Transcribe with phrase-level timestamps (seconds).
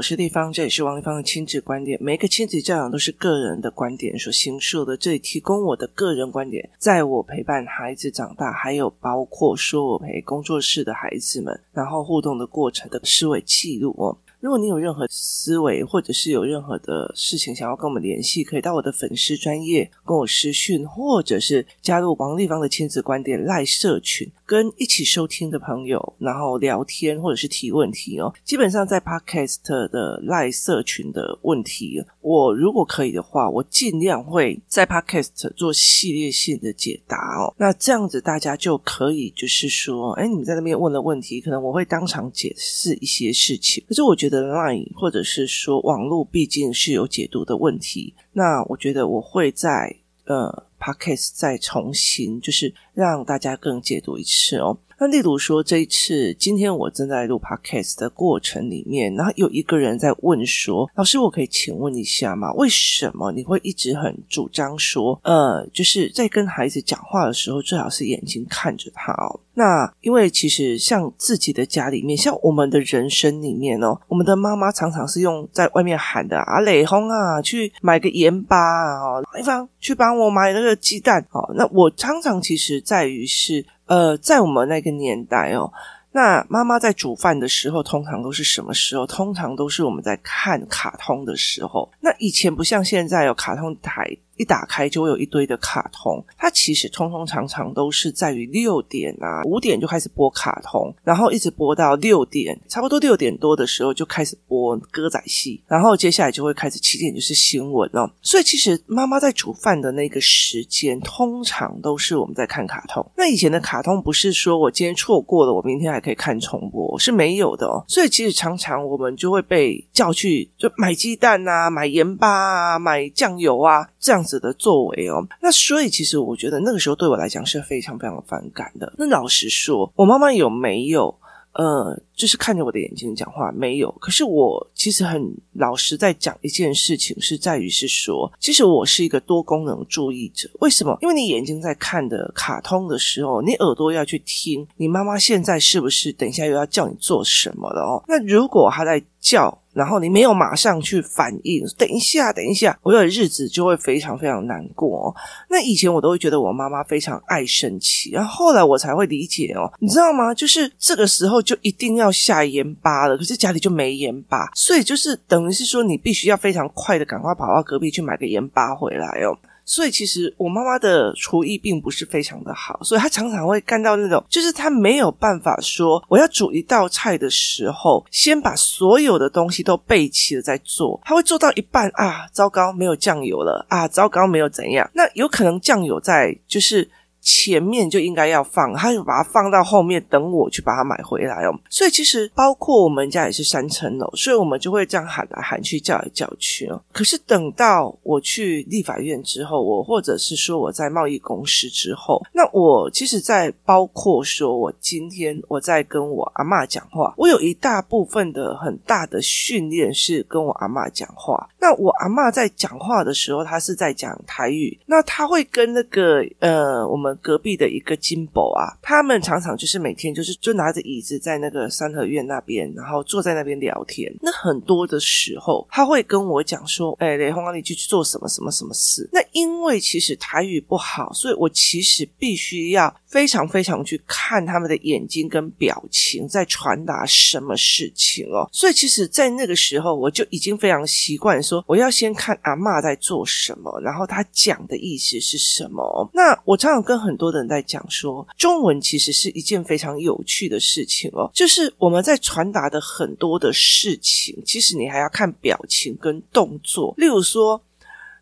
[0.00, 1.98] 我是立方，这也是王立方的亲子观点。
[2.02, 14.16] 每个亲子教养都是个人的观点所形塑的，这里提供我的个人观点，在我陪伴孩子长大，还有包括说我陪工作室的孩子们，然后互动的过程的思维记录哦。
[14.40, 28.34] 如果你有任何思维，或者是有任何的事情想要跟我们联系，可以到我的粉丝专业跟我私讯，或者是加入王立方的亲子观点赖社群，跟一起收听的朋友，然后聊天或者是提问题哦。
[28.42, 37.54] 基本上在 Podcast 的赖社群的问题，我如果可以的话，我尽量会在 Podcast 做系列性的解答哦。
[37.56, 43.84] 那这样子大家就可以就是说，哎，你们在那边问了问题，可能我会当场解释一些事情。
[43.86, 44.40] 可是我觉得。
[44.40, 49.94] line 或者是说网络毕竟是有解读的问题，那我觉得我会在
[50.24, 54.76] 呃 podcast 再重新就是让大家更解读一次哦。
[55.00, 62.52] 那例如说这一次今天我正在录 podcast 的过程里面，然后有一个人在问说：“老师，我可以请问一下吗？
[62.52, 81.52] 为什么你会一直很主张说，呃，就是在跟孩子讲话的时候最好是眼睛看着他哦？”那因为其实像自己的家里面，像我们的人生里面哦，我们的妈妈常常是用在外面喊的啊，磊轰啊，去买个盐巴啊，丽芳去帮我买那个鸡蛋哦。
[81.54, 85.72] 那我常常其实在于是呃，在我们那个年代哦，
[86.12, 89.04] 那妈妈在煮饭的时候，通常都是什么时候？
[89.04, 91.90] 通常都是我们在看卡通的时候。
[91.98, 94.08] 那以前不像现在有卡通台。
[94.40, 108.10] 一打开就会有一堆的卡通，它其实通通常常都是在于六点啊，五点就开始播卡通，然后一直播到六点，差不多六点多的时候就开始播歌仔戏，然后接下来就会开始七点就是新闻哦。
[108.22, 113.06] 所以其实妈妈在煮饭的那个时间，通常都是我们在看卡通。
[113.14, 117.84] 那以前的卡通不是说我今天错过了，我明天还可以看重播，是没有的哦。
[117.86, 124.24] 所以其实常常我们就会被叫去就买鸡蛋啊，买盐巴啊，买酱油啊，这样。
[124.30, 128.92] 子的作为哦，那所以其实我觉得那个时候对我来讲是非常非常反感的。
[128.96, 131.12] 那老实说，我妈妈有没有
[131.54, 133.50] 呃，就是看着我的眼睛讲话？
[133.50, 133.90] 没有。
[134.00, 135.20] 可是我其实很
[135.54, 140.48] 老实在讲一件事情，是在于是说，其实我是一个多功能注意者。
[140.60, 140.96] 为什么？
[141.02, 148.04] 因为你眼睛在看的卡通的时候，你耳朵要去听，你妈妈现在是不是等一下又要叫你做什么了哦？
[148.06, 149.59] 那如果她在叫。
[149.72, 155.14] 然后你没有马上去反应，等一下，等一下，我的日子就会非常非常难过哦。
[155.48, 160.34] 那以前我都会觉得我妈妈非常爱生气，然后后来我才会理解哦，你知道吗？
[160.34, 169.38] 就是这个时候就一定要下盐巴了，可是家里就没盐巴，所以就是等于是说你必须要非常快的赶快跑到隔壁去买个盐巴回来哦。
[169.70, 186.90] 所以其实我妈妈的厨艺并不是非常的好，所以她常常会干到那种，就是她没有办法说我要煮一道菜的时候，先把所有的东西都备齐了再做，她会做到一半啊，糟糕，没有酱油了啊，糟糕，没有怎样，那有可能酱油在就是。
[187.20, 191.54] 前面就应该要放，他就把它放到后面，等我去把它买回来哦。
[191.68, 196.80] 所以其实包括我们家也是三层楼，所以我们就会这样喊来喊去，叫来叫去哦。
[196.92, 211.48] 可是等到我去立法院之后，我或者是说我在贸易公司之后，那我其实，在包括说我今天我在跟我阿嬷讲话，我有一大部分的很大的训练是跟我阿嬷讲话。
[211.60, 217.09] 那我阿嬷在讲话的时候，她是在讲台语，那她会跟那个呃我们。
[217.16, 224.12] 隔壁的一个金宝啊，他们常常就是每天就是就拿着椅子在那个三合院那边，然后坐在那边聊天。
[224.20, 238.48] 那很多的时候，他会跟我讲说：“哎，雷红啊，你去去做什么什么什么事？”那因为其实台语不好，所以我其实必须要非常非常去看他们的眼睛跟表情在传达什么事情哦。
[238.52, 246.10] 所以其实，在那个时候，我就已经非常习惯说，我要先看阿嬷在做什么，然后他讲的意思是什么。
[246.12, 256.94] 那我常常跟很多人在讲说，中文其实是一件非常有趣的事情哦，就是我们在传达的很多的事情，其实你还要看表情跟动作。
[256.96, 257.62] 例如说，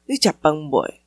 [0.07, 1.01] 你吃饭没？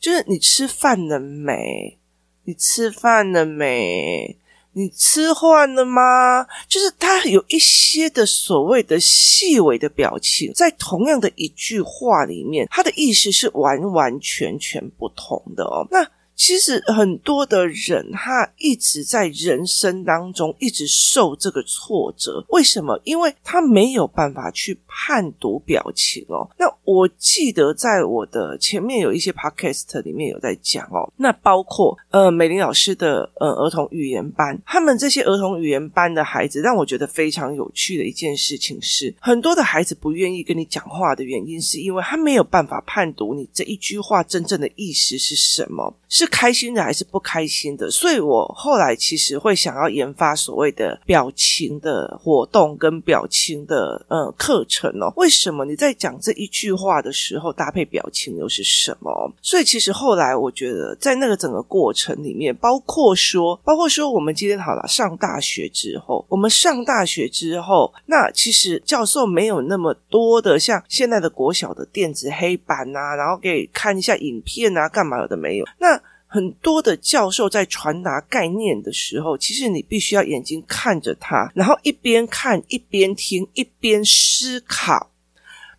[0.00, 1.98] 就是你吃饭了没？
[2.44, 4.36] 你吃饭了没？
[4.72, 6.46] 你吃饭了吗？
[6.68, 15.84] 就是它有一些的所谓的细微的表情，在同样的一句话里面，它的意思是完完全全不同的哦。
[15.90, 16.08] 那
[16.38, 22.98] 其实很多的人他一直在人生当中一直受这个挫折，为什么？
[23.02, 26.48] 因为他没有办法去判读表情哦。
[26.56, 47.90] 那我记得在我的前面有一些 podcast 里面有在讲哦，那包括呃美玲老师的呃儿童语言班，他们这些儿童语言班的孩子让我觉得非常有趣的一件事情是，很多的孩子不愿意跟你讲话的原因，是因为他没有办法判读你这一句话真正的意思是什么，是开心的还是不开心的？
[47.90, 55.12] 所以我后来其实会想要研发所谓的表情的活动跟表情的呃课程哦。
[55.16, 59.32] 为什么你在讲这一句话的时候搭配表情又是什么？
[59.42, 75.66] 所以其实后来我觉得在那个整个过程里面，包括说，包括说我们今天好了上大学之后，我们上大学之后，那其实教授没有那么多的像现在的国小的电子黑板啊，然后给看一下影片啊，干嘛有的没有？
[75.78, 85.10] 那很多的教授在传达概念的时候，其实你必须要眼睛看着他，然后一边看一边听一边思考，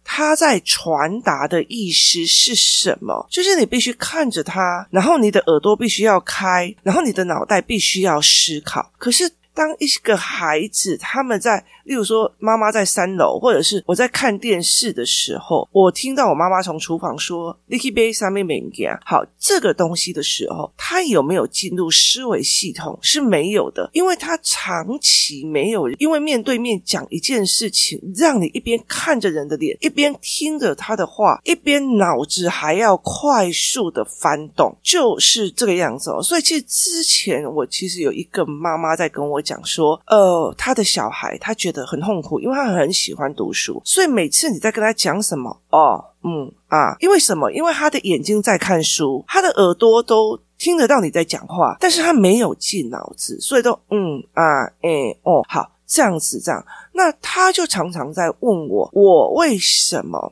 [0.03, 3.27] 他在传达的意思是什么？
[3.29, 8.91] 就是你必须看着他，然后你的耳朵必须要开，然后你的脑袋必须要思考。
[8.97, 9.31] 可是。
[9.53, 22.97] 当一个孩子他们在，例如说妈妈在三楼，或者是我在看电视的时候，我听到我妈妈从厨房说 “Licky Bay 上面没给好这个东西的时候，他有没有进入思维系统？
[23.01, 36.21] 是没有的，因为他长期没有因为面对面讲一件事情，让你一边看着人的脸，一边听着他的话，一边脑子还要快速的翻动，就是这个样子哦。
[36.21, 39.59] 所以其实之前我其实有一个妈妈在跟我讲讲。
[39.65, 47.51] 说，呃，他的小孩他觉得很痛苦，因为他很喜欢读书，所以每次你在跟他讲什么，哦，嗯啊，因为什么？
[47.51, 54.89] 因为他的眼睛在看书，他的耳朵都听得到你在讲话，但是他没有进脑子，所以都嗯啊，哎
[55.23, 60.31] 哦，好，这样子这样，那他就常常在问我，我为什么？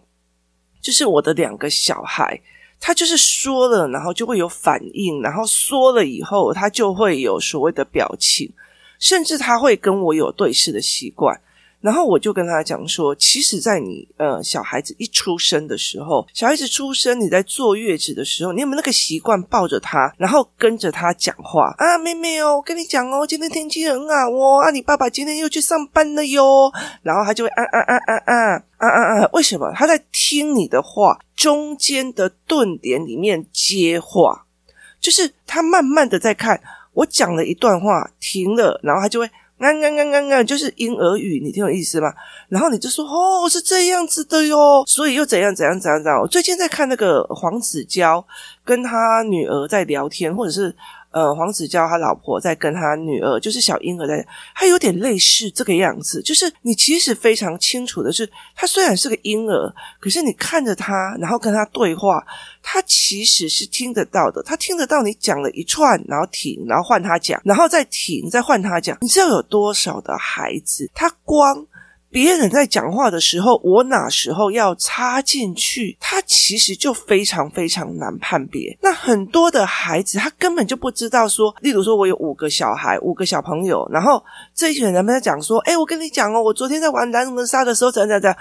[0.81, 2.39] 就是我的两个小孩。
[2.79, 8.47] 他就是说了，然后就会有反应，然后说了以后，他就会有所谓的表情。
[8.99, 11.39] 甚至他会跟我有对视的习惯，
[11.79, 21.97] 然后我就跟他讲说，其实，在你呃小孩子一出生的时候，小孩子出生，你在坐月子的时候，你有没有那个习惯抱着他，然后跟着他讲话啊？
[21.99, 26.71] 妹妹哦，我跟你讲哦，今天天气很好哦，啊，你爸爸今天又去上班了哟，
[27.03, 29.71] 然后他就会啊啊啊啊啊啊啊啊，为什么？
[29.75, 34.45] 他在听你的话中间的顿点里面接话，
[34.99, 36.59] 就是他慢慢的在看。
[36.97, 39.25] 我讲了一段话，停了，然后他就会
[39.59, 42.11] 啊啊啊啊啊，就是婴儿语，你听有意思吗？
[42.49, 46.19] 然后你就说哦，是这样子的哟，所以又怎样怎样怎样怎样。
[46.19, 48.25] 我最近在看那个黄子佼
[48.65, 50.75] 跟他女儿在聊天，或者是。
[51.11, 56.21] 呃，黄子佼他老婆在跟他女儿，就是小婴儿在，他有点类似这个样子。
[56.21, 62.23] 就是你其实非常清楚的是，他虽然是个婴儿，可是你看着他，然后跟他对话，
[62.61, 64.43] 他其实是听得到的。
[64.43, 68.97] 他听得到你讲了一串，然后停，然后换他讲，然后再停，再换他讲。
[69.01, 71.65] 你知道有多少的孩子，他光。
[72.09, 75.95] 别人在讲话的时候，我哪时候要插进去？
[75.99, 78.77] 他其实就非常非常难判别。
[78.81, 84.23] 那很多的孩子，他根本就不知道说，例如说，我有五个小孩，五个小朋友，然后
[84.55, 88.37] 这一群人们在讲说，诶，我跟你讲哦，我昨天在玩狼人杀的时候，怎样怎样怎样。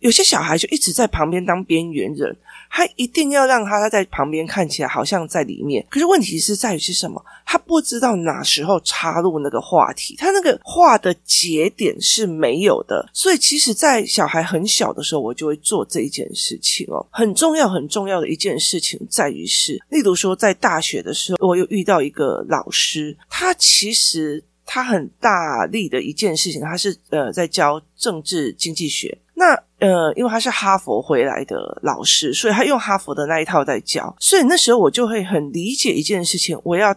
[0.00, 2.36] 有些小孩就一直在旁边当边缘人，
[2.70, 5.84] 他一定要让他在旁边看起来好像在里面。
[5.90, 7.24] 可是问题是在于是什么？
[7.44, 13.08] 他不知道哪时候插入那个话题，他那个话的节点是没有的。
[13.12, 17.04] 所以其实，在小孩很小的时候，我就会做这一件事情哦。
[17.10, 29.16] 很重要、很重要的一件事情在于是，例如说在大学的时候，我又遇到一个老师，他其实他很大力的一件事情，他是呃在教政治经济学。
[29.34, 34.12] 那呃，因为他是哈佛回来的老师，所以他用哈佛的那一套在教。
[34.18, 36.92] 所以那时候我就会很理解一件事情，我要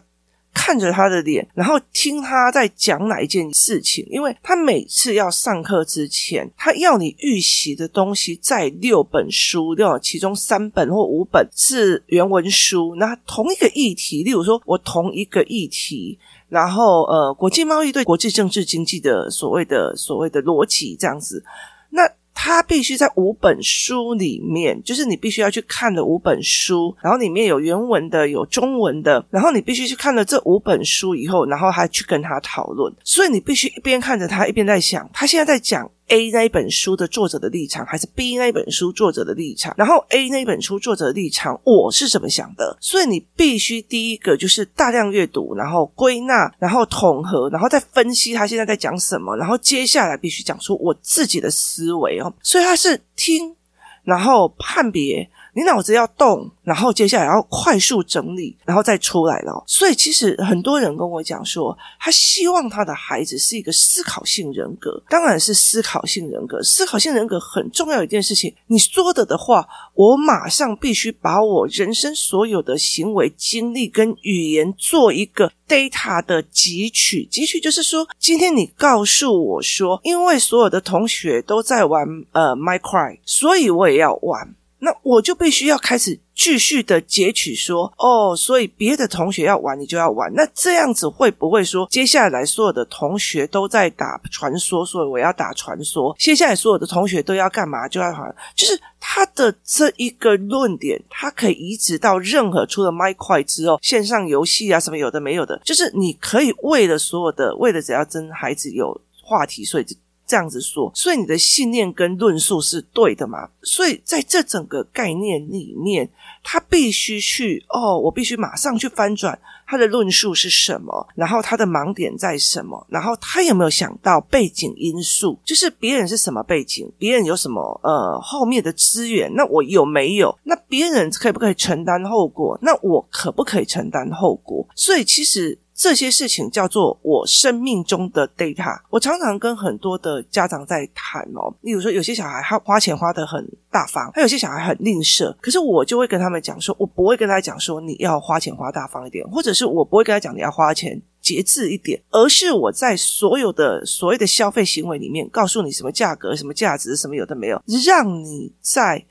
[0.51, 4.03] 看着他的脸，然后听他在讲哪一件事情。
[4.09, 9.99] 因为他每次要上课之前，他要你预习的东西在六本书，六？
[9.99, 12.95] 其中三本或五本是原文书。
[12.95, 16.17] 那同一个议题，例如说我同一个议题，
[16.49, 21.45] 然后呃，国际贸易对国际政治经济的所谓的所谓的逻辑这样子，
[21.91, 22.01] 那。
[22.43, 32.91] 他必须在五本书里面，就是你必须要去看的五本书，然后里面有原文的，有中文的，然后你必须去看了这五本书以后，然后还去跟他讨论。
[33.03, 39.73] 所以你必须一边看着他，一边在想，他现在在讲 A 那一本书的作者的立场，还是 B 那一本书作者的立场？
[39.77, 42.77] 然后 A 那一本书作者的立场，我是怎么想的？
[42.81, 52.33] 所以你必须第一个就是大量阅读，然后归纳，然后统合，然后再分析他现在在讲什么，然后接下来必须讲出我自己的思维哦。
[52.43, 53.55] 所以他是听，
[54.03, 55.29] 然后判别。
[55.53, 59.63] 你脑子要动，然后接下来要快速整理，然后再出来了。
[59.67, 66.61] 所以其实很多人跟我讲说，他希望他的孩子是一个思考性人格，当然是思考性人格。
[66.63, 77.27] 思考性人格很重要一件事情，你说的的话，我马上必须把我人生所有的行为、经历跟语言做一个 data 的汲取。
[77.31, 84.55] 汲取就是说，今天你告诉我说，因为所有的同学都在玩呃 Minecraft，所以我也要玩。
[84.83, 90.33] 那我就必须要开始继续的截取说，哦，所以别的同学要玩，你就要玩。
[90.33, 96.15] 那这样子会不会说，接下来所有的同学都在打传说，所以我要打传说？
[96.17, 97.87] 接下来所有的同学都要干嘛？
[97.87, 98.23] 就要好，
[98.55, 109.85] 就是他的这一个论点，他可以移植到任何除了 My 块之后，线上游戏啊什么有的没有的，就是你可以为了所有的，为了只要跟孩子有话题，所以。
[110.31, 113.49] 这样子说，所以你的信念跟论述是对的嘛？
[113.63, 116.09] 所以在这整个概念里面，
[116.41, 125.37] 他必须去哦，我必须马上去翻转他的论述是什么，然后他的盲点在什么，然后他有没有想到背景因素？
[125.43, 130.33] 就是别人是什么背景，别人有什么呃后面的资源，那我有没有？
[130.43, 132.57] 那别人可不可以承担后果？
[132.61, 134.65] 那我可不可以承担后果？
[134.77, 135.59] 所以其实。
[135.81, 138.79] 这些事情叫做我生命中的 data。
[138.91, 159.03] 我常常跟很多的家长在谈哦，例如说有些小孩他花钱花得很大方，他有些小孩很吝啬，可是我就会跟他们讲说，我不会跟他讲说你要花钱花大方一点，或者是我不会跟他讲你要花钱节制一点，而是我在所有的所谓的消费行为里面告诉你什么价格、什么价值、什么有的没有，让你在。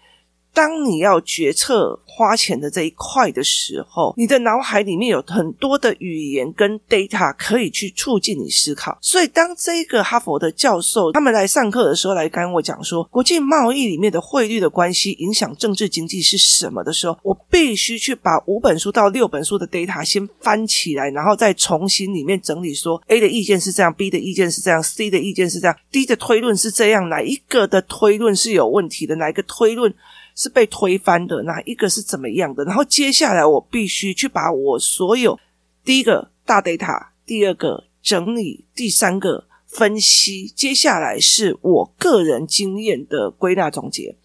[0.52, 8.98] 当你要决策花钱的这一块的时候，你的脑海里面有很多的语言跟 data 可以去促进你思考。
[9.00, 29.14] 所以，当这个哈佛的教授他们来上课的时候，来跟我讲说国际贸易里面的汇率的关系影响政治经济是什么的时候，我必须去把五本书到六本书的 data 先翻起来，然后再重新里面整理说 A 的意见是这样，B 的意见是这样，C 的意见是这样，D 的推论是这样，哪一个的推论是有问题的？
[29.16, 29.94] 哪一个推论？
[30.40, 32.64] 是被推翻的，哪一个是怎么样的？
[32.64, 35.38] 然后接下来我必须去把我所有
[35.84, 44.16] 第一个大 data，第二个整理，第三个分析，接下来是我个人经验的归纳总结。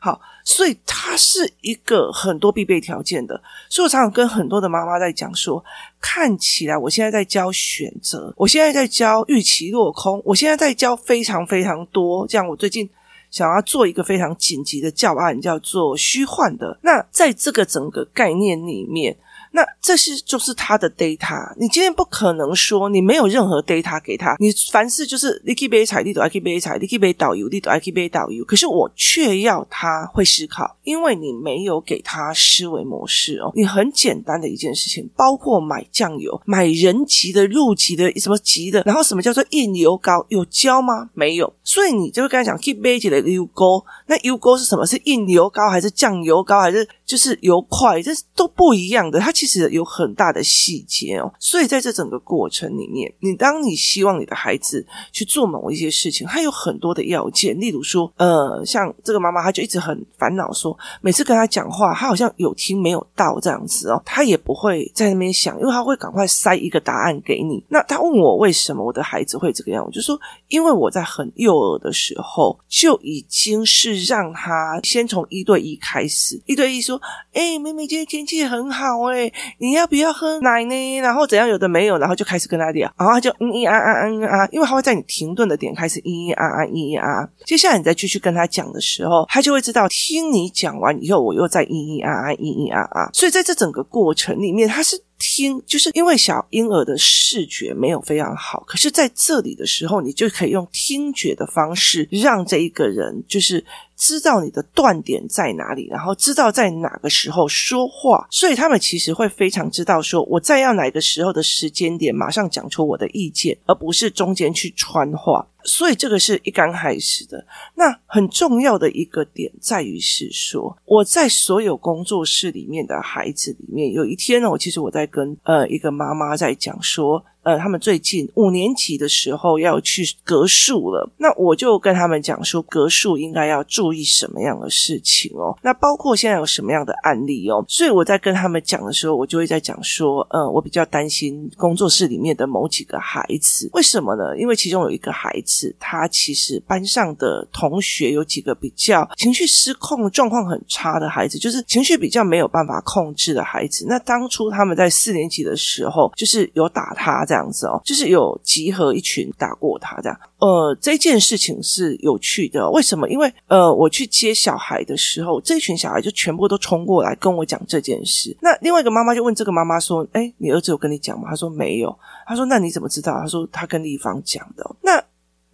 [0.00, 3.42] 好，所以它是一个很多必备条件的。
[3.68, 5.64] 所以我常常跟很多的妈妈在讲说，
[6.00, 12.24] 看起来我现在在教选择，我现在在教预期落空，我现在在教非常非常多。
[12.28, 12.88] 这样我最近。
[13.34, 16.78] 想要做一个非常紧急的教案，叫做虚幻的。
[16.82, 19.16] 那在这个整个概念里面。
[19.56, 28.44] 那这是就是他的 data，你今天不可能说你没有任何 data 给他，你凡事就是你可以背彩，你都爱去背彩，你可以背导游，你都爱去背导游。
[28.44, 33.52] 可是我却要他会思考，因为你没有给他思维模式哦。
[33.54, 40.26] 你很简单的一件事情，包括买酱油，买人级的、入级的、什么级的，然后什么叫做印油膏？
[40.30, 41.10] 有教吗？
[41.14, 41.52] 没有。
[41.62, 44.84] 所以你就会跟他讲，keep 背起的油膏，那油膏是什么？
[44.84, 46.84] 是印油膏还是酱油膏还是？
[47.06, 49.20] 就是油块，这都不一样的。
[49.20, 51.32] 它其实有很大的细节哦。
[51.38, 57.58] 所以在这整个过程里面，你当你希望你的孩子去做某一些事情，他有很多的要件。
[57.60, 64.02] 例如说，呃，像这个妈妈，她就一直很烦恼说，每次跟他讲话，他好像有听没有到这样子哦。
[64.04, 67.62] 他也不会在那边想，因为他会赶快塞一个答案给你。
[67.68, 70.18] 那他问我为什么我的孩子会这个样，我就说，
[70.48, 76.93] 因为我在很幼儿的时候就已经是让他先从一对一开始，一对一说。
[77.32, 80.98] 哎，妹妹，今天天气很好哎，你要不要喝奶呢？
[81.00, 81.48] 然后怎样？
[81.48, 87.28] 有的没有，然后就开始跟他聊，然后他就嗯嗯啊啊嗯啊，因为他会在你停顿的点开始嗯嗯啊啊咿咿啊。
[87.44, 93.10] 接下来你再继续跟他讲的时候，他就会知道听你讲完以后，我又在嗯嗯啊啊嗯嗯啊啊。
[93.12, 103.64] 所以在这整个过程里面，他是听，就是因为小婴儿的视觉没有非常好，可是在这里的时候，你就可以用听觉的方式让这一个人就是。
[103.96, 115.46] 知道你的断点在哪里，然后知道在哪个时候说话，所以他们其实会非常知道说我在要哪个时候的时间点马上讲出我的意见，而不是中间去穿话。
[115.64, 117.44] 所以这个是一刚开始的。
[117.74, 127.24] 那很重要的一个点在于是说，我在所有工作室里面的孩子里面，有一天呢，我其实我在跟呃一个妈妈在讲说。
[127.44, 135.56] 呃，他们最近五年级的时候要去格数了，那我就跟他们讲说，格数应该要注意什么样的事情哦？
[135.62, 137.64] 那包括现在有什么样的案例哦？
[137.68, 144.36] 所以我在跟他们讲的时候，我就会在讲说，呃，我比较担心工作室里面的某几个孩子，为什么呢？
[144.38, 153.84] 因为其中有一个孩子，他其实班上的同学有几个比较情绪失控、状况很差的孩子，就是情绪比较没有办法控制的孩子。
[153.88, 160.16] 那当初他们在四年级的时候，就是有打他这样子哦，就是有集合一群打过他这样。
[160.38, 163.08] 呃，这件事情是有趣的，为什么？
[163.08, 168.36] 因为呃，我去接小孩的时候，这群小孩就全部都冲过来跟我讲这件事。
[168.40, 171.92] 那另外一个妈妈就问这个妈妈说：“哎，你儿子有跟你讲吗？”他说：“没有。”
[172.24, 175.02] 他说：“那你怎么知道？”他说：“他跟丽芳讲的。”那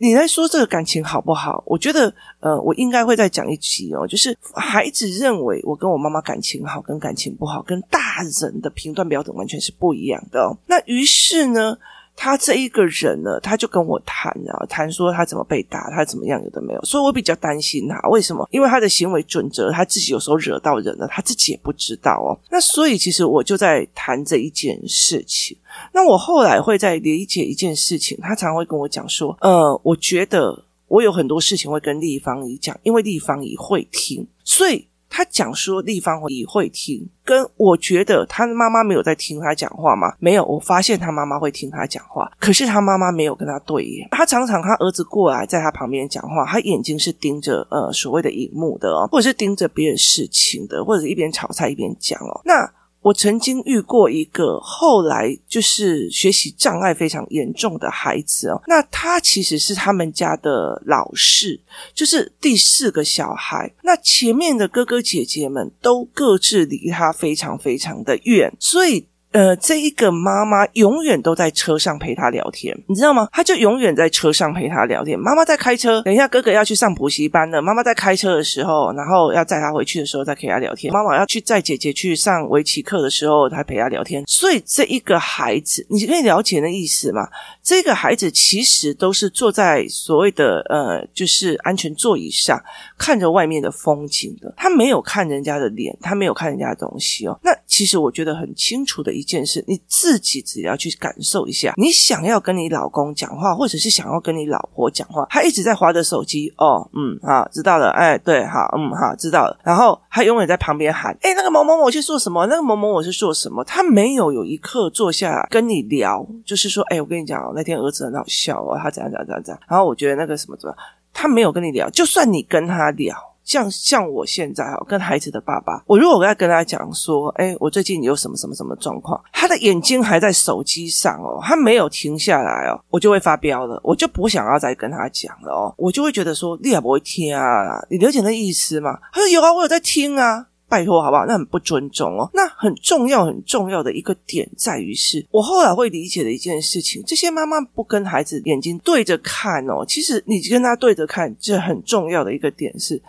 [0.02, 1.62] 你来说这个感情好不好？
[1.66, 4.06] 我觉得，呃，我应该会再讲一集哦。
[4.06, 10.56] 就是孩子认为我跟我妈妈感情好，跟感情不好，跟大人的评断标准完全是不一样的哦。
[10.66, 11.76] 那于是呢，
[12.16, 16.82] 他这一个人呢，他就跟我谈啊，谈说他怎么被打，他怎么样，有的没有。
[16.82, 18.46] 所以我比较担心他，为什么？
[18.50, 22.38] 因为他的行为准则，他自己有时候惹到人了，他自己也不知道哦。
[22.50, 25.56] 那所以其实我就在谈这一件事情。
[25.92, 40.14] 那我后来会在理解一件事情，他常常会跟我讲说，呃，我觉得我有很多事情会跟立方姨讲，因为丽芳姨会听，所以他讲说丽芳姨会听，跟我觉得他的妈妈没有在听他讲话吗？
[40.20, 52.72] 没有，我发现他妈妈会听他讲话，可是他妈妈没有跟他对眼，他常常他儿子过来在他旁边讲话，他眼睛是盯着呃所谓的荧幕的哦，或者是盯着别的事情的，或者一边炒菜一边讲哦，那。
[53.02, 61.58] 我曾经遇过一个后来就是学习障碍非常严重的孩子哦，那他其实是他们家的老四，
[61.94, 63.72] 就是第四个小孩。
[63.82, 69.06] 那前面的哥哥姐姐们都各自离他非常非常的远，所以。
[69.32, 73.28] 呃，这一个妈妈永远都在车上陪他聊天，你知道吗？
[73.32, 75.18] 他就永远在车上陪他聊天。
[75.18, 77.62] 妈妈在开车，等一下哥哥要去上补习班了。
[77.62, 80.92] 妈妈在开车的时候，然后要载他回去的时候再陪他聊天。
[80.92, 84.24] 妈妈要去载姐姐去上围棋课的时候，他陪他聊天。
[84.26, 87.28] 所以这一个孩子，你可以了解那意思吗？
[87.62, 92.60] 这个孩子其实都是坐在所谓的呃，就是安全座椅上，
[92.98, 94.52] 看着外面的风景的。
[94.56, 97.38] 他没有看人家的脸，他没有看人家的东西哦。
[97.44, 106.52] 那其实我觉得很清楚的一件事，你自己只要去感受一下，你想要跟你老公讲话，或者是想要跟你老婆讲话，他一直在滑着手机。
[106.56, 107.90] 哦，嗯，好，知道了。
[107.90, 109.58] 哎，对，好，嗯，好，知道了。
[109.62, 112.46] 然后他永远在旁边喊：“哎，那个某某某去做什么？
[112.46, 120.74] 那个某某某是做什么？”他没有有一刻坐下来跟你聊，就是说：“哎，我跟你讲，那天儿子很好笑哦，他怎样怎样怎样怎样。”然后我觉得那个什么什么，
[121.12, 121.88] 他没有跟你聊。
[121.90, 123.16] 就算你跟他聊。
[123.50, 138.96] 像像我现在哈，跟孩子的爸爸，我如果要跟他讲说，哎，我最近有什么什么什么状况，他的眼睛还在手机上哦，他没有停下来哦，我就会发飙了，我就不想要再跟他讲了哦，我就会觉得说，你也不会听啊，你了解那意思吗？
[139.12, 141.26] 他说有啊，我有在听啊，拜托好不好？
[141.26, 142.30] 那很不尊重哦。
[142.32, 153.02] 那很重要很重要的一个点在于是，我后来会理解的一件事情，这些妈妈不跟孩子眼睛对着看哦，其实你跟他对着看，这很重要的一个点是。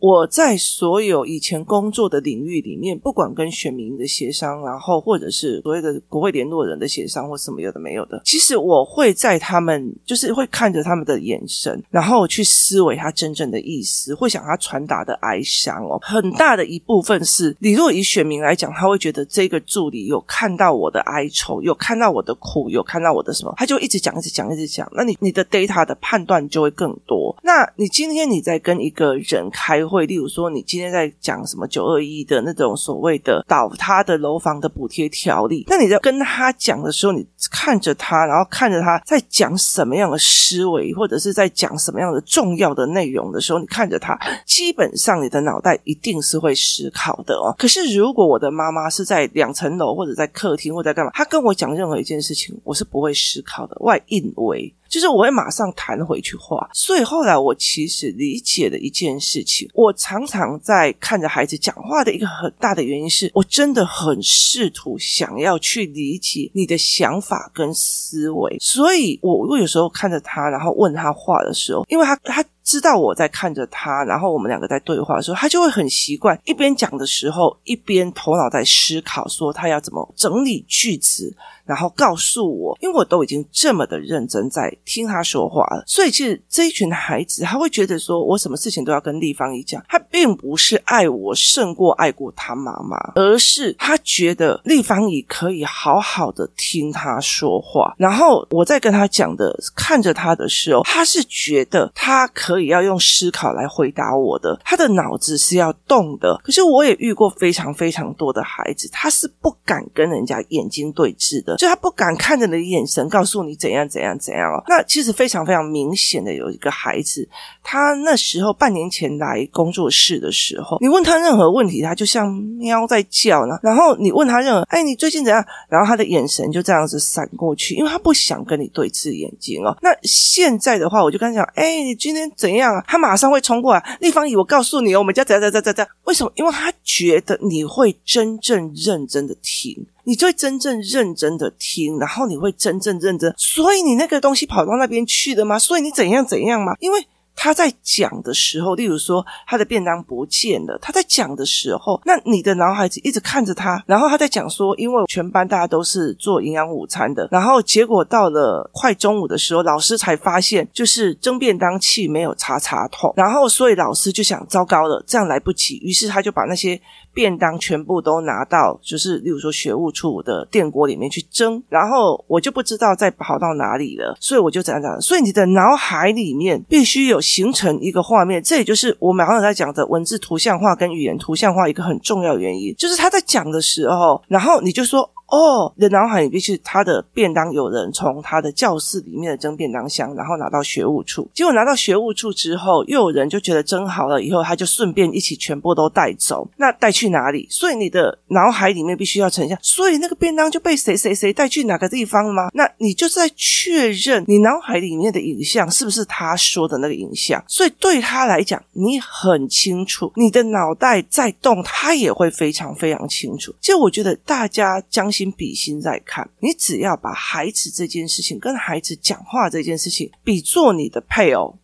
[0.00, 15.98] 我在所有以前工作的领域里面，不管跟选民的协商，然后或者是所谓的国会联络人的协商，或什么有的没有的，其实我会在他们就是会看着他们的眼神，然后去思维他真正的意思，会想他传达的哀伤哦。
[16.00, 24.90] 很大的一部分是，你如果以选民来讲，他会觉得这个助理有看到我的哀愁，有看到我的苦，有看到我的什么，他就一直讲，一直讲，一直讲。
[24.94, 27.36] 那你你的 data 的判断就会更多。
[27.42, 47.52] 那你今天你在跟一个人开会，例如说，你今天在讲什么九二一的那种所谓的倒塌的楼房的补贴条例，那你在跟他讲的时候，你看着他，然后看着他在讲什么样的思维，或者是在讲什么样的重要的内容的时候，你看着他，基本上你的脑袋一定是会思考的哦。
[47.58, 54.72] 可是如果我的妈妈是在两层楼，或者在客厅，或者在干嘛，她跟我讲任何一件事情，我是不会思考的，外应为。
[54.90, 59.70] 就是我会马上弹回去话，所以后来我其实理解了一件事情。
[59.72, 68.58] 我常常在看着孩子讲话的一个很大的原因是，我真的很试图想要去理解你的想法跟思维。
[68.60, 72.44] 所以我我有时候看着他，然后问他话的时候，因为他他。
[72.62, 81.34] 知道我在看着他，然后我们两个在对话的时候，他就会很习惯一边讲的时候，一边头脑在思考，说他要怎么整理句子。
[81.70, 89.80] 然后告诉我，因为我都已经这么的认真在听他说话了，所以其实这一群孩子他会觉得说，我什么事情都要跟丽芳姨讲。
[89.88, 97.94] 他并不是爱我胜过爱过他妈妈，而是他觉得丽芳姨可以好好的听他说话。
[97.96, 106.36] 然后我在跟他讲的，看着他的时候，他是觉得他可以要用思考来回答我的，他的脑子是要动的。
[106.42, 111.56] 可是我也遇过非常非常多的孩子，他是不敢跟人家眼睛对峙的。
[111.60, 114.64] 就他不敢看着你的眼神，告诉你怎样怎样怎样哦。
[114.66, 117.28] 那其实非常非常明显的有一个孩子，
[117.62, 123.58] 他那时候半年前来工作室的时候，你问他任何问题，他就像喵在叫呢。
[123.62, 125.44] 然后你问他任何，哎，你最近怎样？
[125.68, 129.76] 然后他的眼神就这样子闪过去，因为他不想跟你对视眼睛哦。
[129.82, 132.82] 那现在的话，我就跟他讲，哎，你今天怎样？
[132.88, 135.88] 他马上会冲过来，立方姨，我告诉你哦，我们家怎样怎样怎样怎样。
[136.04, 136.32] 为什么？
[136.36, 139.86] 因为他觉得你会真正认真的听。
[140.04, 145.58] 你就会真正认真的听，然后你会真正认真，所以你那个东西跑到那边去的吗？
[145.58, 146.74] 所以你怎样怎样吗？
[146.80, 166.80] 因为他在讲的时候，例如说他的便当不见了，他在讲的时候，那你的脑海子一直看着他，然后他在讲说，因为全班大家都是做营养午餐的，然后结果到了快中午的时候，老师才发现就是蒸便当器没有插插头，然后所以老师就想，糟糕了，这样来不及，于是他就把那些。
[167.20, 174.98] 便当全部都拿到，就是例如说学务处的电锅里面去蒸，然后我就不知道再跑到哪里了，所以我就这样讲。
[175.02, 185.06] 所以你的脑海里面必须有形成一个画面，这也就是我们刚才在讲的文字图像化跟语言图像化一个很重要的原因，就是他在讲的时候，然后你就说。
[185.30, 191.28] 哦，你的脑海里必须他的便当有人从他的教室里面的蒸便当箱，然后拿到学务处。
[191.32, 196.48] 结果拿到学务处之后，又有人就觉得蒸好了以后，他就顺便一起全部都带走。
[196.56, 197.46] 那带去哪里？
[197.48, 199.56] 所以你的脑海里面必须要呈现。
[199.62, 202.50] 所以那个便当就被谁谁谁带去哪个地方了吗？
[202.52, 207.42] 那你就是在确认你脑海里面的影像是不是他说的那个影像。
[207.46, 213.54] 所以对他来讲，你很清楚，你的脑袋在动，他也会非常非常清楚。
[213.60, 221.58] 其实我觉得大家将心比心在看，你只要把孩子这件事情跟孩子讲话这件事情比作你的配偶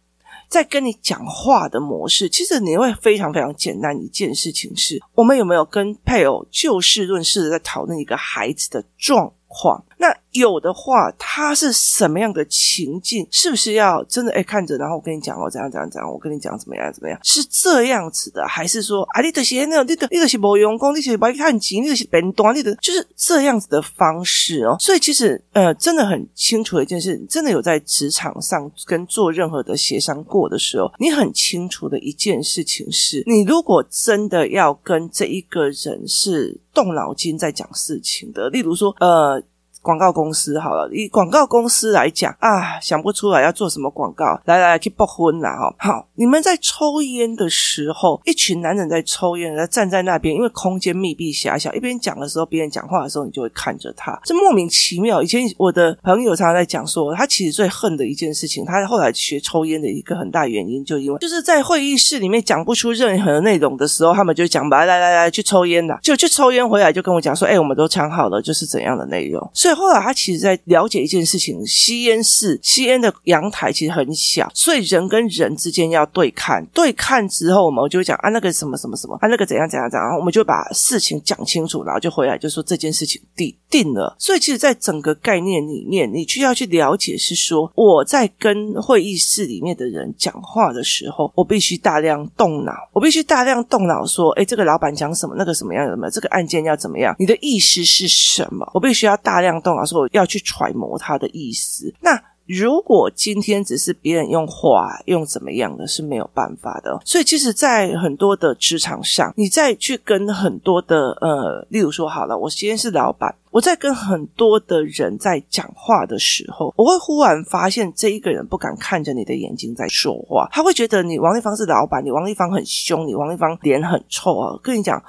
[0.46, 9.82] 在跟你讲话的模式，其实你会非常非常简单一件事情是：我们有没有跟配偶就事论事的在讨论一个孩子的状况？
[9.98, 13.26] 那有的话，他是什么样的情境？
[13.30, 16.12] 是不是要真的哎看着，然后我跟你讲哦，怎样怎样怎样？
[16.12, 17.18] 我跟你讲怎么样怎么样？
[17.22, 24.76] 是这样子的，还是说啊，你的鞋那，你的你的是没用功，你是没看清，你的是笨蛋，你的就是这样子的方式哦。
[24.78, 39.42] 所以其实呃，真的很清楚的一件事，真的有在职场上跟做任何的协商过的时候，你很清楚的一件事情是，你如果真的要跟这一个人是动脑筋在讲事情的，例如说呃。
[39.86, 45.72] 广告公司好了，以广告公司来讲啊，想不出来要做什么广告，来来来去报婚啦哈。
[45.78, 55.22] 好，你们在抽烟的时候，一群男人在抽烟，在站在那边，因为空间密闭狭小，一边讲的时候，别人讲话的时候，你就会看着他，这莫名其妙。
[55.22, 69.75] 以前我的朋友常常在讲说，他其实最恨的一件事情，他后来学抽烟的一个很大原因，就因为就是在会议室里面讲不出任何内容的时候，他们就讲来来来来去抽烟啦，就去抽烟回来就跟我讲说，哎，我们都讲好了，就是怎样的内容，所以。
[69.76, 76.64] 后来他其实，在了解一件事情：吸烟室、吸烟的阳台其实很小，所以人跟人之间要对看。
[76.72, 84.16] 对看之后，我们就会讲啊，那个什么什么什么，啊，那个怎样怎样怎样，然后我们就把事情讲清楚，然后就回来就说这件事情定定了。
[84.18, 98.70] 所以，其实，在整个概念里面，你需要去了解是说，我在跟会议室里面的人讲话的时候，我必须大量动脑，我必须大量动脑说，哎，这个老板讲什么，那个什么样什么，这个案件要怎么样，你的意思是什么？
[98.72, 99.55] 我必须要大量。
[99.60, 101.92] 动老师，我要去揣摩他的意思。
[102.00, 106.96] 那如果今天只是别人用话用怎么样的，是没有办法的。
[107.04, 124.56] 所以，其实，在很多的职场上，你再去跟很多的呃，例如说，好了，我今天是老板，我在跟很多的人在讲话的时候，我会忽然发现，这一个人不敢看着你的眼睛在说话，他会觉得你王立芳是老板，你王立芳很凶，你王立芳脸很臭啊。
[124.62, 125.02] 跟你讲。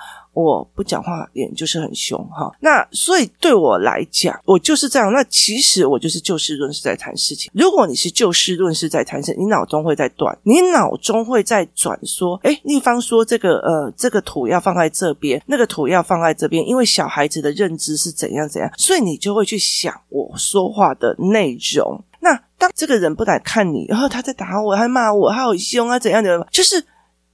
[0.44, 2.56] 我不讲话，脸就是很凶哈。
[2.60, 5.12] 那所以对我来讲，我就是这样。
[5.12, 7.52] 那其实我就是就事论事在谈事情。
[7.56, 22.00] 如果你是就事论事在谈事，你脑中会在转，你脑中会在转，说，诶，丽芳说这个呃，这个土要放在这边，那个土要放在这边，因为小孩子的认知是怎样怎样，所以你就会去想我说话的内容。
[22.20, 26.84] 那当这个人不来看你，然后他在打我，他骂我，他好凶啊，怎样的，就是。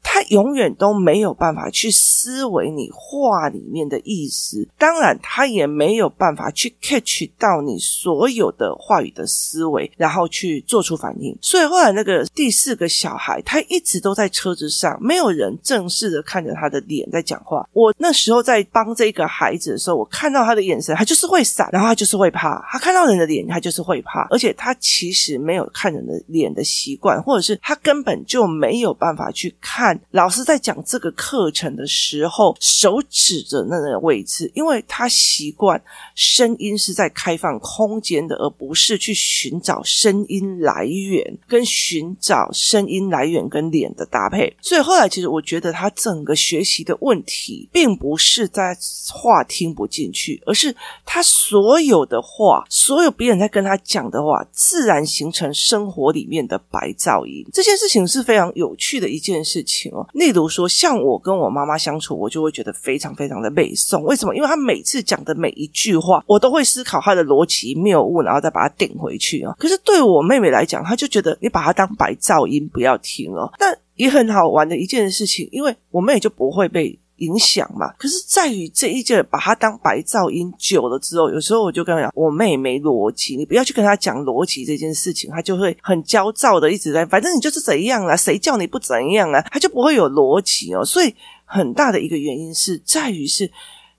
[0.03, 11.35] 他永远都没有办法去思维你话里面的意思，当然他也没有办法去 catch 到你所有的话语的思维，然后去做出反应。
[11.41, 17.67] 所以后来那个第四个小孩，他一直都在车子上，没有人正式的看着他的脸在讲话。
[17.71, 22.63] 我那时候在帮这个孩子的时候，我看到他的眼神，他就是会闪，然后他就是会怕。
[22.69, 29.92] 他看到人的脸，他就是会怕，而且他其实没有看人的脸的习惯，或者是他根本就没有办法去看。
[30.11, 35.81] 老师在讲这个课程的时候，手指着那个位置，因为他习惯
[36.15, 44.55] 声音是在开放空间的，而不是去寻找声音来源跟寻找声音来源跟脸的搭配。
[44.61, 48.77] 所以后来，其实我觉得他整个学习的问题，并不是在
[49.11, 50.75] 话听不进去，而是
[51.05, 57.45] 他所有的话，所有别人在跟他讲的话，自然形成生活里面的白噪音。
[57.51, 59.82] 这件事情是非常有趣的一件事情。
[60.13, 64.01] 例如说，像我跟我妈妈相处，我就会觉得非常非常的背诵。
[64.01, 64.35] 为什么？
[64.35, 69.55] 因为她每次讲的每一句话，我都会思考她的逻辑谬误，然后再把它顶回去啊。
[69.57, 73.51] 可是对我妹妹来讲，她就觉得你把它当白噪音，不要听哦。
[73.57, 76.99] 但也很好玩的一件事情，因为我妹就不会被。
[77.17, 90.83] 影响嘛，可是在于这一件把它当白噪音久了之后，有时候我就跟他讲，我妹没逻辑，你不要去跟他讲逻辑这件事情，他就会很焦躁的一直在，反正你就是怎样啦，谁叫你不怎样啊，他就不会有逻辑哦。
[90.83, 93.51] 所以很大的一个原因是在于是。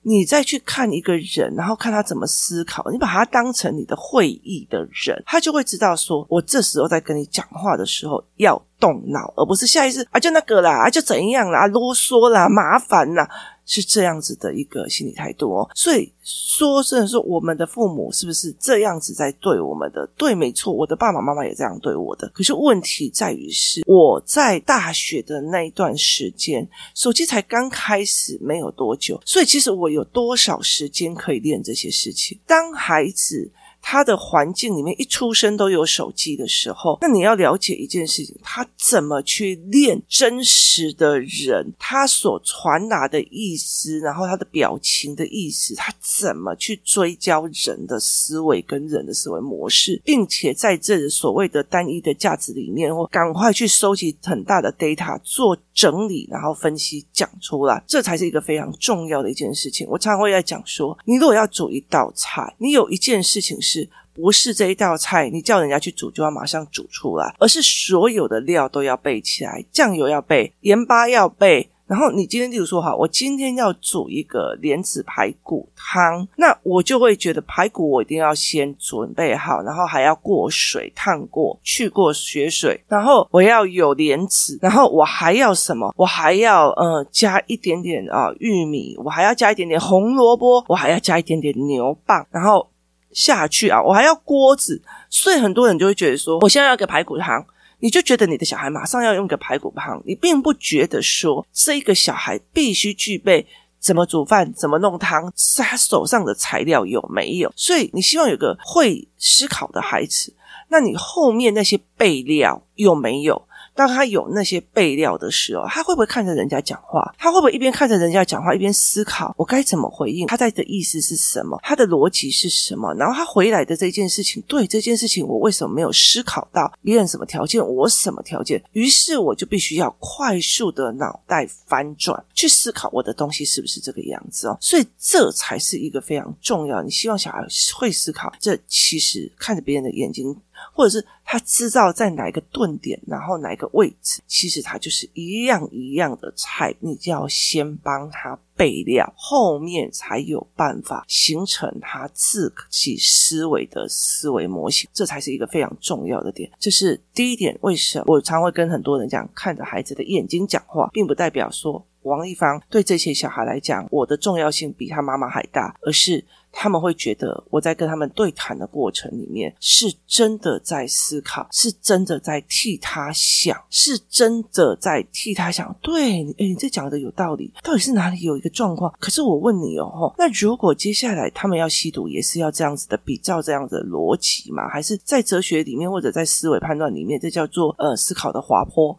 [0.07, 13.29] 你再去看一个人，然后看他怎么思考，你把他当成你的会议的人，他就会知道说，我这时候在跟你讲话的时候要动脑，而不是下意识啊就那个啦，啊就怎样啦，啰嗦啦，麻烦啦。
[13.67, 20.07] 是这样子的一个心理态度哦，所以说真的说，我们的父母是不是这样子在对我们的？
[20.17, 22.29] 对，没错，我的爸爸妈妈也这样对我的。
[22.35, 32.39] 可是问题在于是，我在大学的那一段时间，手机才刚开始没有多久，所以其实我有多少时间可以练这些事情？
[32.47, 33.51] 当孩子。
[33.87, 59.87] 他的环境里面一出生都有手机的时候，那你要了解一件事情，他怎么去练真实的人，他所传达的意思，然后他的表情的意思，他怎么去追焦人的思维跟人的思维模式，并且在这所谓的单一的价值里面，我赶快去收集很大的 data 做整理，然后分析讲出来，这才是一个非常重要的一件事情。
[59.91, 63.74] 我常常会在讲说，你如果要煮一道菜，你有一件事情是。
[64.15, 71.69] 不是这一道菜你叫人家去煮就要马上煮出来，而是所有的料都要备起来，酱油要备，盐巴要备。
[71.87, 85.93] 然后你今天例如说好，我今天要煮一个莲子排骨汤，那我就会觉得排骨我一定要先准备好，然后还要过水烫过，去过血水，然后我要有莲子，然后我还要什么？
[85.99, 92.67] 我还要呃加一点点啊、玉米，我还要加一点点红萝卜，我还要加一点点牛蒡，然后。
[93.15, 93.81] 下去啊！
[93.81, 97.43] 我还要锅子，所以很多人就会觉得说，我现在要个排骨汤，
[97.79, 103.47] 你就觉得你的小孩马上要用个排骨汤，你并不觉得说这个小孩必须具备
[103.79, 107.53] 怎么煮饭、怎么弄汤，他手上的材料有没有？
[107.57, 110.35] 所以你希望有个会思考的孩子，
[110.69, 113.41] 那你后面那些备料有没有？
[113.75, 117.15] 当他有那些备料的时候，他会不会看着人家讲话？
[117.19, 120.27] 他会不会一边看着人家讲话，一边思考我该怎么回应？
[120.27, 121.59] 他在的意思是什么？
[121.63, 122.95] 他的逻辑是什么？
[122.95, 128.63] 然后他回来的这件事情，对这件事情，我为什么没有思考到别人什么条件，我什么条件？
[128.73, 134.57] 于是我就必须要快速的脑袋翻转，去思考我的东西是不是这个样子哦。
[134.61, 136.83] 所以这才是一个非常重要。
[136.83, 137.45] 你希望小孩
[137.77, 140.37] 会思考，这其实看着别人的眼睛。
[140.75, 156.51] 或者是他知道在哪一个顿点，然后哪一个位置，其实他就是一样一样的菜，你就要先帮他备料，后面才有办法形成他自己思维的思维模型，这才是一个非常重要的点。
[156.59, 157.57] 这是第一点。
[157.63, 166.25] 为什么我常会跟很多人讲，看着孩子的眼睛讲话，并不代表说王一芳对这些小孩来讲，我的重要性比他妈妈还大，而是。
[166.57, 175.75] 他们会觉得我在跟他们对谈的过程里面，是真的在思考，是真的在替他想，是真的在替他想。
[175.83, 178.95] 对，诶，你这讲的有道理，到底是哪里有一个状况？
[179.01, 184.69] 可是我问你哦，那如果接下来他们要吸毒，也是要这样子的比照这样子的逻辑吗？
[184.69, 188.97] 还是在哲学里面或者在思维判断里面，这叫做呃思考的滑坡？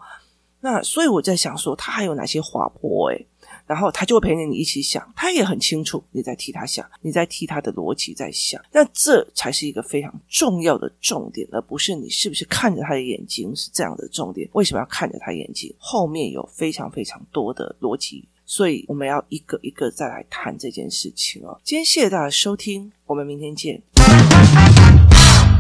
[0.65, 3.11] 那所以我在想说，他还有哪些滑坡？
[3.11, 3.27] 诶
[3.67, 8.59] 然后他就会陪着你一起想，他也很清楚你在替他想，你在替他的逻辑在想。
[8.71, 14.49] 那这才是一个非常重要的重点，而不是你是不是看着他的眼睛是这样的重点。
[14.53, 15.71] 为什么要看着他眼睛？
[15.77, 21.59] 后面有非常非常多的逻辑，所以我们要一个一个再来谈这件事情哦。
[21.63, 23.79] 今天谢谢大家收听，我们明天见。